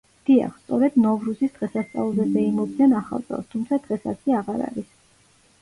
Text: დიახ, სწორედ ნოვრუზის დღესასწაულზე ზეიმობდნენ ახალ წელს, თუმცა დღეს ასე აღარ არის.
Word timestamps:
დიახ, 0.27 0.53
სწორედ 0.61 0.95
ნოვრუზის 1.03 1.53
დღესასწაულზე 1.57 2.27
ზეიმობდნენ 2.37 2.97
ახალ 3.03 3.23
წელს, 3.29 3.47
თუმცა 3.55 3.81
დღეს 3.85 4.11
ასე 4.15 4.39
აღარ 4.43 4.69
არის. 4.71 4.91